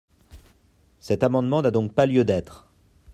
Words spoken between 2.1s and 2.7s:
d’être.